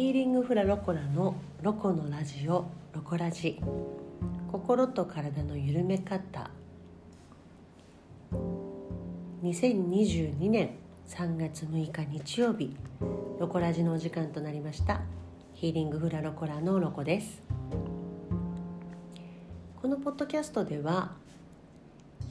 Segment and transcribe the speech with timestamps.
[0.00, 2.64] ヒーリングフラロコラのロコのラジオ
[2.94, 3.60] ロコラジ。
[4.50, 6.50] 心と体の緩め方。
[9.42, 10.70] 2022年
[11.06, 12.74] 3月6日日曜日。
[13.38, 15.02] ロコラジのお時間となりました。
[15.52, 17.42] ヒーリングフラロコラのロコです。
[19.82, 21.12] このポッドキャストでは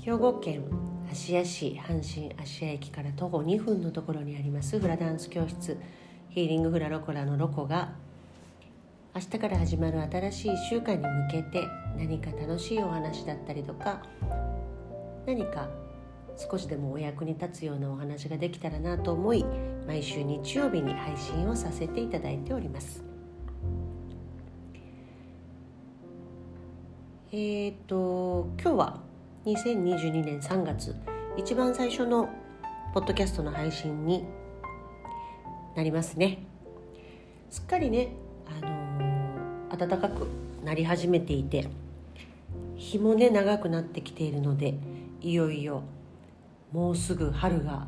[0.01, 0.63] 兵庫県
[1.11, 5.77] 芦屋市阪神芦屋駅から徒歩2分のところにありますフラダンス教室。
[6.29, 7.89] ヒーリングフラロコラのロコが
[9.15, 14.03] 明日から始まる新しい1週間に向けて何か楽しいお話だったりとか
[15.25, 15.67] 何か
[16.37, 19.43] 少しでもお役に立つようなお話ができたらなと思い
[19.87, 23.03] 毎週日曜日に配信をさせていただいております。
[27.31, 28.99] えーと今日は
[29.45, 30.95] 2022年3月
[31.37, 32.29] 一番最初の
[32.93, 34.25] ポッドキャストの配信に
[35.75, 36.39] なりますね。
[37.49, 38.09] すっかりね、
[38.45, 40.27] あのー、暖かく
[40.63, 41.67] なり始めていて
[42.75, 44.75] 日もね長くなってきているので
[45.21, 45.83] いよいよ
[46.71, 47.87] もうすぐ春が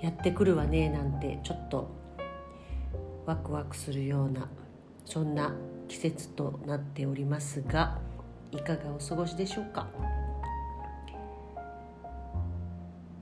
[0.00, 1.88] やってくるわねなんてちょっと
[3.24, 4.48] ワクワクするような
[5.04, 5.54] そんな
[5.88, 7.98] 季節となっておりますが
[8.50, 9.88] いかがお過ごしでしょうか？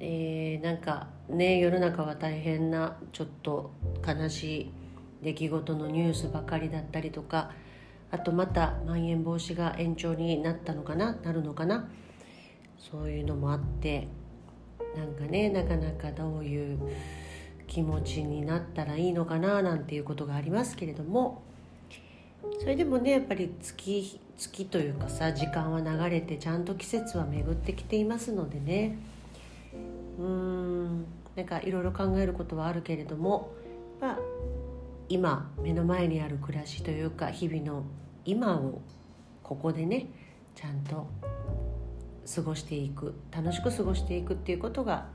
[0.02, 3.70] えー、なんかね世の中は大変なちょっと
[4.06, 4.72] 悲しい
[5.22, 7.50] 出来事のニュースばかりだったりとか
[8.10, 11.88] あとまたまん延防止が延長になったのかななるのかな
[12.78, 14.08] そういうのもあって
[14.96, 16.78] なんかねなかなかどういう
[17.68, 21.42] 気持ちになったらいいのかななんていうことがありますけれども
[22.58, 28.96] それでもねやっぱり月月というかさ時間は流れてちゃんと季節は巡ってきていますのでね。
[30.20, 33.52] うんなんかいろいろ考えることはあるけれども、
[34.00, 34.18] まあ、
[35.08, 37.84] 今目の前にある暮らしというか日々の
[38.26, 38.82] 今を
[39.42, 40.08] ここでね
[40.54, 41.08] ちゃんと
[42.34, 45.06] 過ごしていく楽しく過ごしていくっていうことが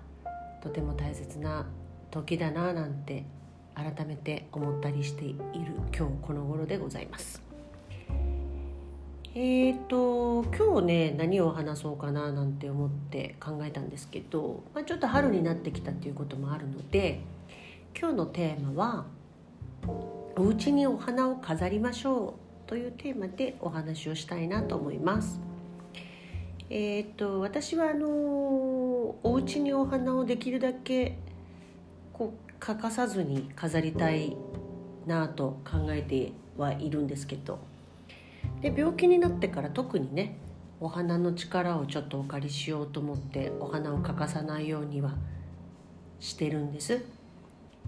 [0.63, 1.67] とても大切な
[2.09, 3.25] 時だななんて
[3.75, 5.37] 改めて思ったりしている
[5.95, 7.44] 今日この頃でございます。
[9.38, 17.19] えーと今日ね何を話そうかななんて思って考えたんですけど、まあ、ちょっと春になってきたっていうこともあるので
[18.00, 19.06] 今日のテーマは
[20.38, 22.34] 「お家にお花を飾りましょう」
[22.66, 25.41] というテーマでお話をしたいなと思います。
[26.69, 31.17] えーと、私はあのお家にお花をできるだけ
[32.13, 34.38] こう欠かさずに飾りたい
[35.06, 37.59] なと考えてはいるんですけど
[38.65, 40.39] で病気になってから特にね
[40.79, 45.13] お花の力をちょっとお借りしようと思ってお花を欠かさないようには
[46.19, 47.05] してるんです。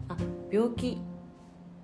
[0.08, 0.16] あ
[0.52, 1.00] 病気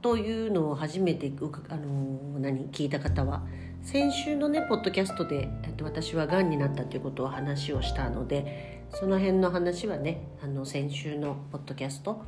[0.03, 1.31] というのを初めて
[1.69, 3.41] あの何聞いた方は
[3.81, 12.23] 先週のねポッドキャストで、えっと、私はがんになったということを話をしたのでその辺の話はねあの先週のポッドキャスト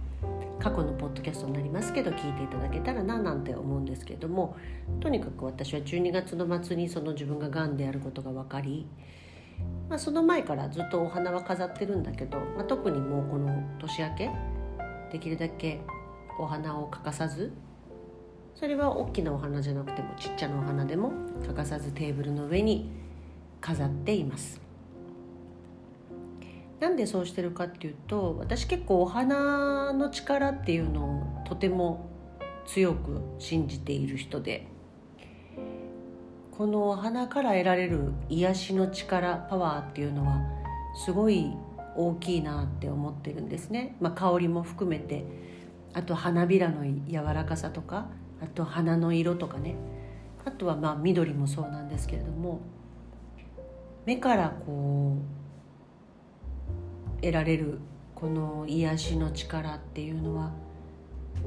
[0.65, 4.57] 過去のポッドキャストになりますけど聞いていただけたらななんて思うんですけれども
[4.99, 8.87] とにかく私は12月の末にその自分ががんであることが分かり、
[9.89, 14.31] まあ、その前からずっとお花は飾ってるんだけど、まあ、特にもうこの年明け
[15.11, 15.81] できるだけ
[16.39, 17.53] お花を欠かさず
[18.55, 21.11] それは大きなお花じゃなくてもちっちゃなお花でも
[21.45, 22.89] 欠かさずテーブルの上に
[23.61, 24.64] 飾っています。
[26.79, 32.09] なんでそうしてるかっていうと私結構お花の力っていうのをとても
[32.65, 34.67] 強く信じている人で
[36.51, 40.41] このお花から得られる癒しの力パワーっていうのは
[41.05, 41.51] すごい
[41.95, 45.25] 大きいなって思ってるんですね、まあ、香りも含めて
[45.93, 48.07] あと花びらの柔らかさとか
[48.41, 49.75] あと花の色とかね。
[50.45, 52.61] あとはまあ緑もそうなんですけれども
[54.05, 55.44] 目からこう
[57.25, 57.79] 得られる
[58.13, 60.51] この癒しの力っていうのは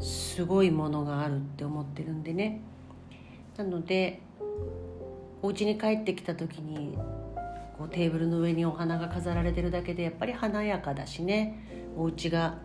[0.01, 2.61] すごいものがあるって思ってるんでね。
[3.57, 4.21] なので
[5.41, 6.99] お家に帰ってきた時に
[7.77, 11.65] こうテーブルの上にお花が飾られてるだけでやっぱり華やかだしね。
[11.97, 12.59] お家が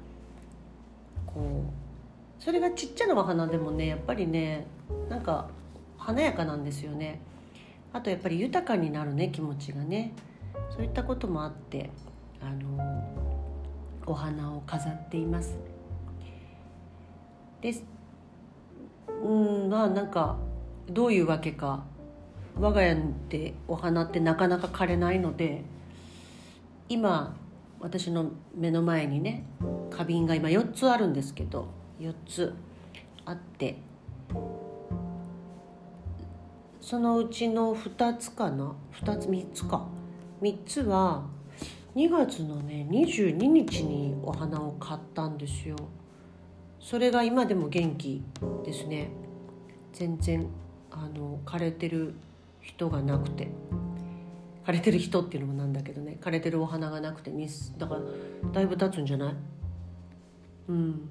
[1.27, 4.66] こうそれがちっちゃなお花でもねやっぱりね
[5.07, 5.50] なんか
[6.00, 7.21] 華やかなんですよね。
[7.94, 10.13] あとやっぱり豊かになるね気持ちがね。
[10.71, 11.92] そういったこともあって。
[12.44, 13.04] あの
[14.06, 15.57] お花を飾っています。
[17.62, 17.84] です。
[19.24, 19.30] う
[19.68, 20.38] んまあなんか
[20.90, 21.86] どういうわけか。
[22.60, 22.95] 我が家
[23.30, 25.63] でお花ってなかなか枯れないので
[26.88, 27.36] 今
[27.80, 29.45] 私の目の前にね
[29.90, 31.68] 花瓶が今4つあるんですけど
[32.00, 32.54] 4つ
[33.25, 33.80] あって
[36.80, 39.88] そのうちの2つかな？2つ3つか。
[40.42, 41.24] 3つは
[41.95, 45.75] 2月のね22日にお花を買ったんですよ。
[46.80, 48.24] それが今でも元気
[48.66, 49.10] ですね。
[49.94, 50.48] 全然
[50.92, 52.16] あの枯れてる
[52.62, 53.50] 人がなくて。
[54.66, 56.18] 枯れてる人っていうのもなんだけどね。
[56.22, 57.31] 枯れてるお花がなくて
[57.78, 58.01] だから
[58.54, 59.36] だいぶ経つんじゃない？
[60.69, 61.10] うん。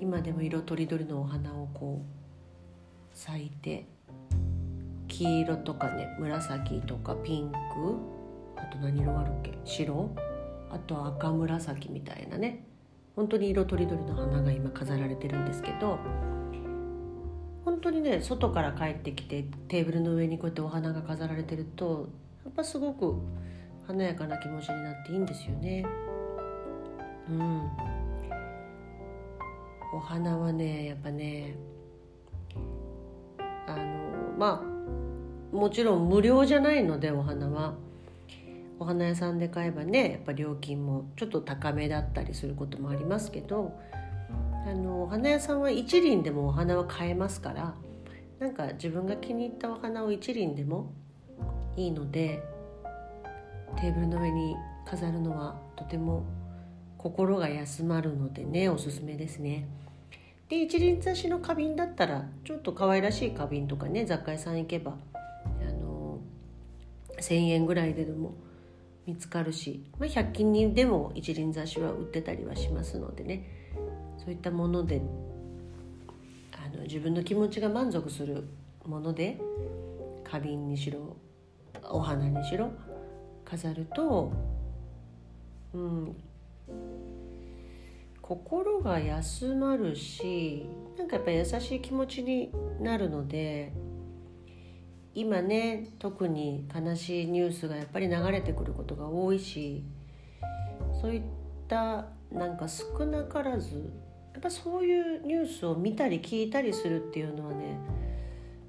[0.00, 3.86] 今でも色とりどりのお花をこう咲いて
[5.08, 7.56] 黄色とかね紫とかピンク
[8.58, 9.52] あと何色あるっけ？
[9.64, 10.10] 白？
[10.70, 12.66] あと赤紫みたいなね。
[13.16, 15.98] 本当に色とりどりの花が今飾られてるんですけど。
[17.64, 22.08] 本当にね外から帰ってきてテーブルの上にこうやってお花が飾られてると
[22.44, 23.16] やっぱすごく
[23.86, 25.84] 華やかな気持ちになっていいんですよね。
[27.28, 27.70] うん、
[29.94, 31.56] お花はねやっぱね
[33.66, 33.84] あの
[34.38, 37.74] まあもちろん無料じゃないのでお花は。
[38.80, 43.78] お花屋さんで買えばねやっぱ料金もちょっと高めだったりすることもありますけど
[44.66, 47.74] あのお花屋さんは一輪でもお花は買えますから
[48.38, 50.92] なんか自分が気に入ったお花を一輪でも
[51.76, 52.42] いいので
[53.76, 56.24] テーブルの上に飾るのはとても
[56.96, 59.68] 心が休まるのでねおすすめですね。
[60.48, 64.96] で一輪挿しの花瓶だったらちょっと可愛らしい花瓶とかね雑貨屋さん行けば
[65.60, 66.20] あの
[67.18, 68.34] 1,000円ぐらいででも
[69.08, 73.42] 見つかるし、まあ、100均にでも一輪挿しは売ってたりはしますのでね。
[74.18, 75.00] そういったもので
[76.52, 78.46] あの自分の気持ちが満足する
[78.84, 79.40] もので
[80.24, 81.16] 花瓶にしろ
[81.84, 82.70] お花にしろ
[83.46, 84.30] 飾ると、
[85.72, 86.16] うん、
[88.20, 90.66] 心が休まるし
[90.98, 92.52] なんかやっぱ優しい気持ちに
[92.82, 93.72] なるので
[95.18, 99.82] 今ね特に悲しいニュースがやっぱり流れてくることが多いし
[101.02, 101.22] そういっ
[101.66, 103.90] たなんか少なからず
[104.32, 107.80] やっぱそういうニュースを見たり聞いたりするっていうのはね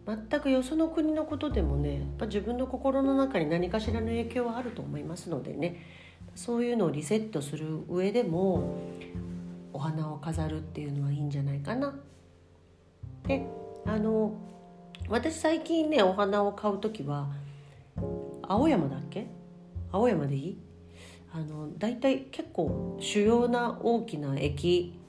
[0.08, 5.86] 全くよその国のことでもねやっぱ自分の心の中に何かしらの影響はあると思いますのでね
[6.34, 8.76] そういうのをリセットする上でも
[9.72, 11.94] お花を飾るっていうのはいいんじゃないかな。
[13.28, 13.46] で
[13.86, 14.34] あの
[15.10, 17.28] 私最近ねお花を買う時は
[18.44, 19.28] 青山だっけ？
[19.92, 20.58] 青山でいい？
[21.34, 25.00] あのだいたい結構主要な大きな駅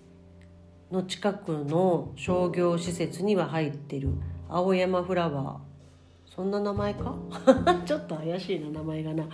[0.90, 4.10] の近くの商業施設には入ってる
[4.48, 6.34] 青山フラワー。
[6.34, 7.14] そんな名前か？
[7.84, 9.28] ちょっと怪しいな名前がな。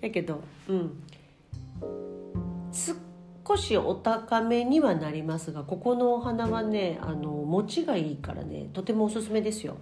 [0.00, 1.02] やけどうん。
[3.46, 9.76] 少しお高めにはなりますがここのお花はねあの持ちがいいからねとてもおすすめですよ。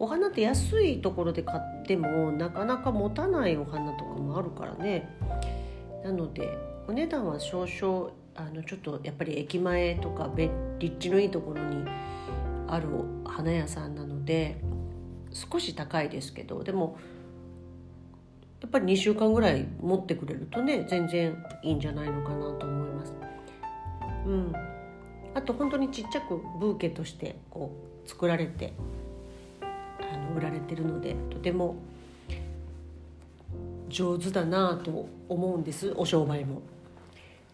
[0.00, 5.08] お花って安いところで買ってもなかなか持たないお花とかもあるからね。
[6.02, 6.58] なので
[6.88, 10.28] お値段は少々あのちょっとやっぱり駅前とか
[10.80, 11.84] 立地のいいところに
[12.66, 12.88] ある
[13.24, 14.56] 花屋さんなので
[15.30, 16.96] 少し高いですけどでも
[18.62, 23.12] やっぱり2週間ぐらい持ってくれるとね全然いいんじゃないのかなと思います。
[24.24, 24.52] うん、
[25.34, 27.72] あと本当にちっちゃくブーケとしてこ
[28.06, 28.72] う作られて
[29.60, 31.74] あの売られてるのでとても
[33.88, 36.62] 上手だなと思うんですお商売も。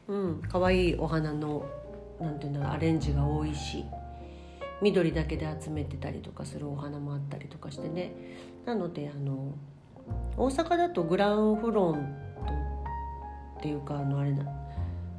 [0.08, 1.64] うん可愛いお花の
[2.20, 3.84] なんていうんだろうアレンジが多いし
[4.82, 8.12] 緑だけで集めてたりとかするお花もあったりとかしてね
[8.64, 9.54] なのであの
[10.36, 12.52] 大阪だとグランフロント
[13.58, 14.44] っていうかあのあれな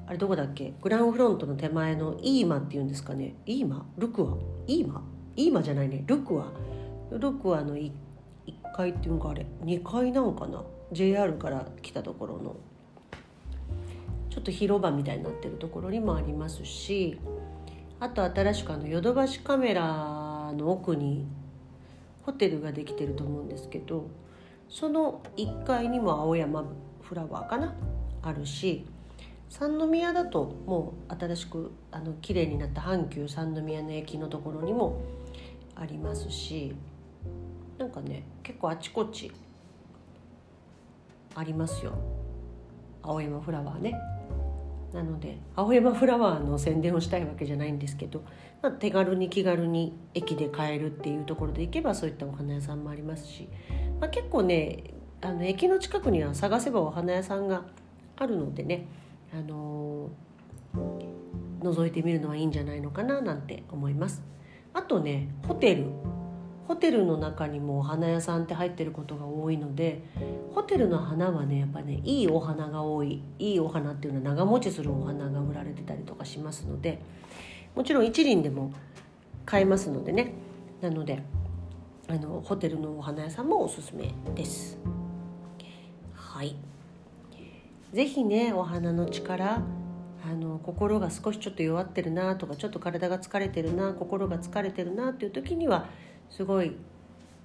[0.08, 0.74] あれどこだっけ？
[0.82, 3.36] グランフロントの手前のイーマっていうんですかね。
[3.46, 3.86] イーマ？
[3.98, 4.38] ルクワ？
[4.66, 5.04] イーマ？
[5.36, 6.04] イーマじゃないね。
[6.08, 6.52] ルクワ？
[7.12, 7.92] ルクワの 1,
[8.48, 9.46] 1階っていうかあれ。
[9.64, 12.56] 2階なんかな？JR から来たところの。
[14.32, 17.20] ちょっと広場みたいになってるところにもありますし。
[18.00, 21.28] あと新しくあのヨドバシカメラの奥に
[22.24, 24.08] ホテルができてると思うんですけど。
[24.70, 26.64] その1階にも青山
[27.02, 27.74] フラワーかな
[28.22, 28.86] あるし
[29.50, 35.02] 三宮だともう新しくあの綺麗になった阪急三宮の駅のところにも
[35.76, 36.76] ありますし
[37.80, 39.32] なんかね結構あちこち
[41.36, 41.94] ありますよ。
[43.02, 43.94] 青山フラワーね。
[44.94, 48.24] なので青山フラワーの宣伝をしたいわけじゃないんですけど、
[48.62, 53.48] まあ、手軽に気軽に駅で買えるっていうところで行けばそういったお花屋さんもありますし
[54.00, 54.84] まあ、結構ね
[55.22, 57.64] あの駅の近くには探せばお花屋さんが
[58.16, 58.86] あるのでね、
[59.34, 64.24] あのー、覗いてみるのはいいんじゃないのかななんて思います。
[64.74, 65.86] あとねホテル。
[66.68, 70.04] ホテルの中にもお花屋さんって入ってることが多いので
[70.54, 73.24] ホテルの花はねやっぱねいいお花が多い。
[73.40, 77.02] いいお花っていうのは長持ちするお花が売られてたりとかしますので
[77.76, 78.72] もちろん一輪でも
[79.46, 80.34] 買えますのでね。
[80.82, 81.24] なので
[82.10, 84.80] あのホテルのお花屋さんもおすすめです。
[86.16, 86.56] はい。
[87.94, 89.62] 是非ねお花の力
[90.26, 95.88] あの心が少しちょっと弱ってるなとかちょっと体が疲れてるな心が疲れてるなっていう時には
[96.32, 96.76] すごい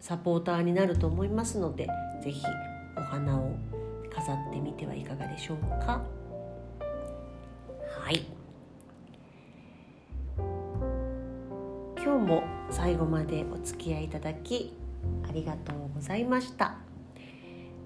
[0.00, 1.86] サポーターになると思いますので
[2.22, 2.42] 是非
[2.96, 3.54] お花を
[4.14, 6.02] 飾ってみてはいかがでしょうか。
[8.02, 8.24] はい。
[11.96, 14.74] 今日も最後までお付き合いいただき
[15.28, 16.76] ありがとうございました。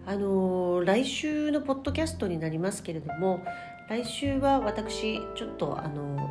[0.09, 3.45] あの来週のポッドキャストになりますけれども
[3.91, 6.31] 来週は私ちょっとあの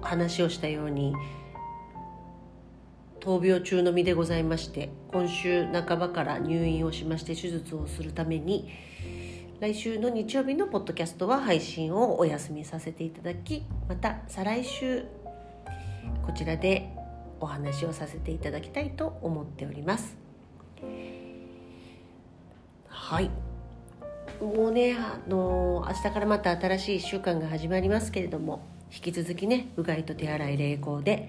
[0.00, 1.14] 話をしたように
[3.20, 8.70] 闘病中の身でございまして今週半ばから入院をしまして手術をするために
[9.60, 15.04] 来週の日曜日のポッドキャストは配信をお休みさせていただきまた再来週
[16.24, 16.93] こちらで
[17.40, 20.16] お話をさせていただきたいと思っております。
[22.88, 23.30] はい。
[24.40, 31.28] もうねあの明日からまた新しい1週間が始まりますけれども引き続きねうがいと手洗い冷行で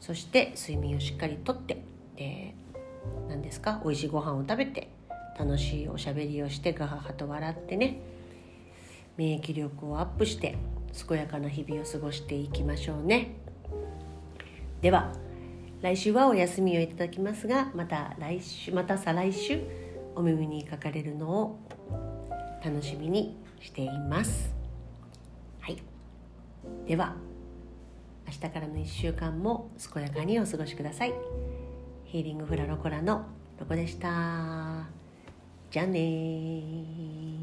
[0.00, 1.82] そして睡眠をしっかりとって
[2.16, 2.54] で
[3.28, 3.80] 何ですか？
[3.84, 4.88] 美味しいご飯を食べて
[5.38, 8.00] 楽しいおしゃべりをしてガハハと笑ってね
[9.16, 10.56] 免疫力をアップして
[11.08, 13.36] 健やかな日々を過ごしていきましょうね。
[14.80, 15.12] では
[15.86, 19.60] 来週はお休みをいただきますがまた来週また再来週
[20.16, 21.60] お耳にかかれるのを
[22.64, 24.52] 楽しみにしています。
[25.60, 25.80] はい。
[26.88, 27.14] では
[28.26, 31.14] 明日からの1週間も健やかにお過ごしください。
[32.06, 33.24] ヒーリングフラロコラの
[33.60, 34.88] ロコでした。
[35.70, 37.35] じゃあね